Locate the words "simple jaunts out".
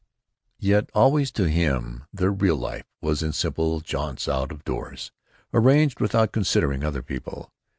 3.33-4.51